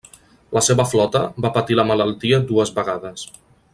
La 0.57 0.61
seva 0.67 0.85
flota 0.93 1.21
va 1.45 1.51
patir 1.57 1.77
la 1.81 1.85
malaltia 1.91 2.41
dues 2.53 2.73
vegades. 2.79 3.29